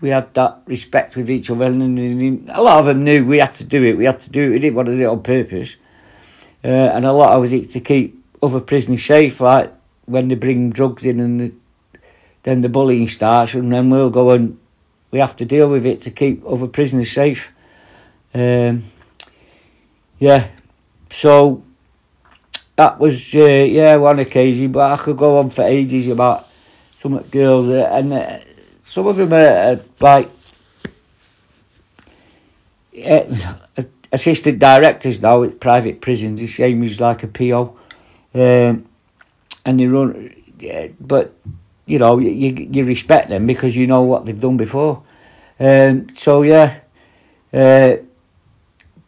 we 0.00 0.08
had 0.08 0.32
that 0.32 0.62
respect 0.64 1.14
with 1.14 1.28
each 1.28 1.50
other, 1.50 1.66
and 1.66 2.48
a 2.48 2.62
lot 2.62 2.78
of 2.78 2.86
them 2.86 3.04
knew 3.04 3.26
we 3.26 3.36
had 3.36 3.52
to 3.52 3.64
do 3.64 3.84
it. 3.84 3.98
We 3.98 4.06
had 4.06 4.20
to 4.20 4.30
do 4.30 4.44
it. 4.44 4.48
We 4.48 4.58
didn't 4.60 4.76
want 4.76 4.86
to 4.86 4.96
do 4.96 5.02
it 5.02 5.06
on 5.06 5.22
purpose. 5.22 5.76
Uh, 6.64 6.68
and 6.68 7.04
a 7.04 7.12
lot 7.12 7.36
of 7.36 7.52
it 7.52 7.70
to 7.72 7.80
keep 7.80 8.24
other 8.42 8.60
prisoners 8.60 9.04
safe, 9.04 9.42
like 9.42 9.70
when 10.06 10.28
they 10.28 10.36
bring 10.36 10.70
drugs 10.70 11.04
in 11.04 11.20
and 11.20 11.40
the, 11.40 11.52
then 12.44 12.62
the 12.62 12.70
bullying 12.70 13.10
starts, 13.10 13.52
and 13.52 13.70
then 13.70 13.90
we'll 13.90 14.08
go 14.08 14.30
and 14.30 14.58
we 15.10 15.18
have 15.18 15.36
to 15.36 15.44
deal 15.44 15.68
with 15.68 15.84
it 15.84 16.00
to 16.02 16.10
keep 16.10 16.42
other 16.46 16.66
prisoners 16.66 17.12
safe. 17.12 17.50
Um, 18.32 18.84
yeah, 20.18 20.48
so 21.10 21.62
that 22.78 23.00
was 23.00 23.34
uh, 23.34 23.38
yeah 23.38 23.96
one 23.96 24.20
occasion, 24.20 24.70
but 24.70 24.92
I 24.92 24.96
could 25.02 25.16
go 25.16 25.40
on 25.40 25.50
for 25.50 25.62
ages 25.62 26.06
about 26.06 26.46
some 27.00 27.14
of 27.14 27.24
the 27.24 27.30
girls, 27.30 27.68
uh, 27.68 27.90
and 27.92 28.12
uh, 28.12 28.38
some 28.84 29.06
of 29.08 29.16
them 29.16 29.32
are, 29.32 29.72
are 29.72 29.80
like. 30.00 30.30
Uh, 33.04 33.24
assistant 34.12 34.58
directors 34.58 35.20
now 35.20 35.42
at 35.42 35.60
private 35.60 36.00
prisons. 36.00 36.54
Same 36.54 36.82
as 36.84 37.00
like 37.00 37.24
a 37.24 37.26
PO, 37.26 37.76
um, 38.34 38.86
and 39.64 39.80
they 39.80 39.86
run. 39.86 40.32
But 41.00 41.34
you 41.84 41.98
know 41.98 42.18
you 42.18 42.68
you 42.70 42.84
respect 42.84 43.28
them 43.28 43.46
because 43.46 43.74
you 43.74 43.88
know 43.88 44.02
what 44.02 44.24
they've 44.24 44.40
done 44.40 44.56
before. 44.56 45.02
Um, 45.58 46.08
so 46.16 46.42
yeah, 46.42 46.78
uh, 47.52 47.98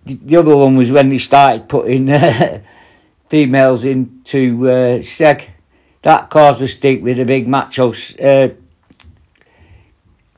the, 0.04 0.14
the, 0.22 0.36
other 0.36 0.56
one 0.56 0.76
was 0.76 0.90
when 0.90 1.08
they 1.08 1.18
started 1.18 1.68
putting 1.68 2.10
uh, 2.10 2.60
females 3.30 3.84
into 3.84 4.68
uh, 4.68 4.98
seg. 4.98 5.48
That 6.02 6.28
caused 6.28 6.60
a 6.60 6.68
stink 6.68 7.02
with 7.02 7.16
the 7.16 7.24
big 7.24 7.46
machos. 7.46 8.18
Uh, 8.20 8.54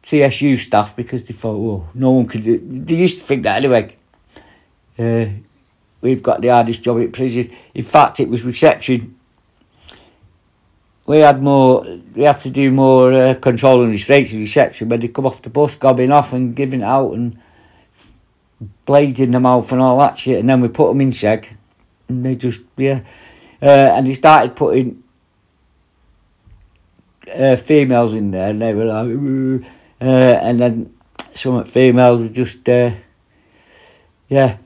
CSU 0.03 0.59
staff 0.59 0.95
because 0.97 1.25
they 1.25 1.35
thought, 1.35 1.59
well, 1.59 1.89
no 1.95 2.11
one 2.11 2.27
could 2.27 2.45
do. 2.45 2.59
They 2.59 2.97
used 2.97 3.21
to 3.21 3.25
think 3.25 3.45
that 3.45 3.57
anyway. 3.57 3.97
Uh, 4.99 5.27
we've 6.01 6.23
got 6.23 6.41
the 6.41 6.49
hardest 6.49 6.83
job 6.83 7.01
at 7.01 7.13
prison. 7.13 7.51
In 7.75 7.85
fact, 7.85 8.21
it 8.21 8.29
was 8.29 8.45
reception. 8.45 9.17
We 11.07 11.19
had 11.19 11.43
more. 11.43 11.85
We 12.15 12.23
had 12.23 12.41
to 12.41 12.51
do 12.51 12.71
more 12.71 13.13
uh, 13.13 13.35
controlling 13.35 13.91
restraints 13.91 14.33
in 14.33 14.41
reception 14.41 14.89
when 14.89 15.01
they 15.01 15.09
come 15.09 15.27
off 15.27 15.43
the 15.43 15.51
bus, 15.51 15.77
gobbing 15.77 16.13
off 16.13 16.33
and 16.33 16.55
giving 16.55 16.83
out 16.83 17.13
and 17.13 17.39
blades 18.85 19.21
in 19.21 19.31
the 19.31 19.41
mouth 19.41 19.71
and 19.73 19.81
all 19.81 19.99
that 20.01 20.19
shit. 20.19 20.41
And 20.41 20.49
then 20.49 20.61
we 20.61 20.69
put 20.69 20.89
them 20.89 21.01
in 21.01 21.11
seg, 21.11 21.47
and 22.12 22.25
they 22.25 22.35
just 22.37 22.61
yeah. 22.76 23.00
Uh, 23.61 23.66
and 23.97 24.07
he 24.07 24.14
started 24.14 24.57
putting 24.57 25.02
uh, 27.33 27.57
females 27.57 28.14
in 28.14 28.31
there, 28.31 28.50
and 28.50 28.61
they 28.61 28.75
were 28.75 28.85
like, 28.85 29.66
uh, 30.00 30.04
and 30.04 30.61
then 30.61 30.95
some 31.35 31.64
females 31.64 32.21
were 32.21 32.35
just 32.35 32.69
uh, 32.69 32.90
yeah 34.28 34.57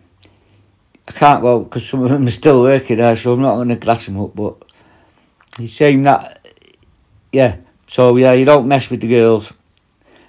I 1.09 1.13
can't 1.13 1.43
go 1.43 1.61
because 1.61 1.89
some 1.89 2.03
of 2.03 2.11
them 2.11 2.27
are 2.27 2.31
still 2.31 2.63
working 2.63 2.97
there, 2.97 3.17
so 3.17 3.33
I'm 3.33 3.41
not 3.41 3.57
going 3.57 3.69
to 3.69 3.77
glass 3.77 4.07
them 4.07 4.21
up. 4.21 4.35
But 4.35 4.57
he's 5.57 5.75
saying 5.75 6.03
that, 6.03 6.47
yeah. 7.33 7.57
So 7.89 8.17
yeah, 8.17 8.33
you 8.33 8.45
don't 8.45 8.69
mess 8.69 8.91
with 8.91 9.01
the 9.01 9.09
girls. 9.09 9.53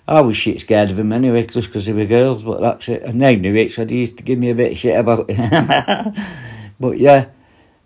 I 0.08 0.22
was 0.22 0.38
shit 0.38 0.62
scared 0.62 0.92
of 0.92 1.00
him 1.00 1.12
anyway, 1.12 1.46
just 1.46 1.68
because 1.68 1.86
they 1.86 1.94
were 1.94 2.06
girls, 2.06 2.44
but 2.44 2.62
that's 2.62 2.88
it. 2.88 3.04
And 3.04 3.20
they 3.20 3.36
knew 3.36 3.56
it, 3.56 3.74
so 3.74 3.84
they 3.84 3.96
used 3.96 4.18
to 4.18 4.24
give 4.24 4.40
me 4.40 4.52
a 4.52 4.56
bit 4.56 4.74
of 4.74 4.78
shit 4.78 4.98
about 4.98 5.26
it. 5.28 6.14
but 6.80 7.00
yeah, 7.00 7.28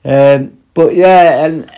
um, 0.05 0.57
but 0.73 0.95
yeah, 0.95 1.45
and 1.45 1.71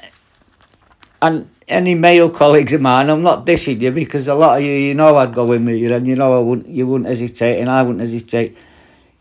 and 1.21 1.49
any 1.67 1.95
male 1.95 2.29
colleagues 2.29 2.73
of 2.73 2.81
mine, 2.81 3.09
I'm 3.09 3.21
not 3.21 3.45
dissing 3.45 3.81
you 3.81 3.91
because 3.91 4.27
a 4.27 4.35
lot 4.35 4.57
of 4.57 4.63
you, 4.63 4.71
you 4.71 4.93
know, 4.93 5.15
I'd 5.15 5.33
go 5.33 5.51
in 5.51 5.65
with 5.65 5.77
you, 5.77 5.93
and 5.93 6.07
you 6.07 6.15
know, 6.15 6.33
I 6.33 6.39
wouldn't, 6.39 6.67
you 6.67 6.87
wouldn't 6.87 7.09
hesitate, 7.09 7.59
and 7.59 7.69
I 7.69 7.81
wouldn't 7.81 8.01
hesitate. 8.01 8.57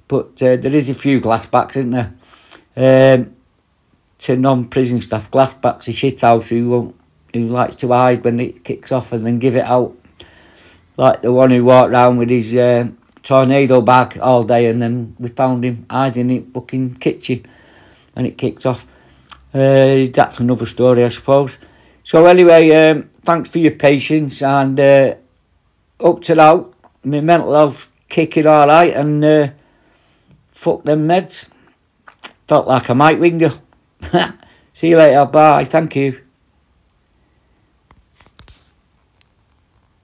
But 0.08 0.42
uh, 0.42 0.56
there 0.56 0.74
is 0.74 0.88
a 0.88 0.94
few 0.94 1.20
glass 1.20 1.46
backs, 1.46 1.76
isn't 1.76 1.90
there? 1.90 2.12
Um, 2.76 3.34
to 4.18 4.36
non-prison 4.36 5.02
staff, 5.02 5.30
glass 5.30 5.52
backs 5.60 5.88
a 5.88 5.92
shit 5.92 6.20
house 6.20 6.48
who 6.48 6.68
won't, 6.68 6.96
who 7.34 7.48
likes 7.48 7.76
to 7.76 7.88
hide 7.88 8.24
when 8.24 8.38
it 8.38 8.64
kicks 8.64 8.92
off 8.92 9.12
and 9.12 9.26
then 9.26 9.38
give 9.38 9.56
it 9.56 9.64
out 9.64 9.96
like 10.96 11.22
the 11.22 11.32
one 11.32 11.50
who 11.50 11.64
walked 11.64 11.90
around 11.90 12.18
with 12.18 12.30
his 12.30 12.54
uh, 12.54 12.86
tornado 13.22 13.80
bag 13.80 14.18
all 14.18 14.42
day, 14.42 14.66
and 14.66 14.82
then 14.82 15.16
we 15.18 15.28
found 15.28 15.64
him 15.64 15.86
hiding 15.88 16.30
in 16.30 16.44
the 16.44 16.52
fucking 16.52 16.96
kitchen, 16.96 17.46
and 18.16 18.26
it 18.26 18.38
kicked 18.38 18.66
off. 18.66 18.84
Uh, 19.54 20.06
that's 20.12 20.38
another 20.38 20.66
story, 20.66 21.04
I 21.04 21.08
suppose. 21.10 21.56
So 22.04 22.26
anyway, 22.26 22.70
um, 22.70 23.10
thanks 23.24 23.50
for 23.50 23.58
your 23.58 23.72
patience, 23.72 24.42
and 24.42 24.78
uh, 24.78 25.14
up 26.00 26.22
to 26.22 26.34
now, 26.34 26.66
my 27.04 27.20
mental 27.20 27.54
health 27.54 27.86
kicking 28.08 28.46
all 28.46 28.66
right, 28.66 28.94
and 28.94 29.24
uh, 29.24 29.48
fuck 30.52 30.84
them 30.84 31.06
meds. 31.06 31.44
Felt 32.48 32.66
like 32.66 32.90
I 32.90 32.94
might 32.94 33.20
ring 33.20 33.40
you. 33.40 33.50
See 34.74 34.88
you 34.88 34.96
later. 34.96 35.24
Bye. 35.26 35.64
Thank 35.64 35.96
you. 35.96 36.22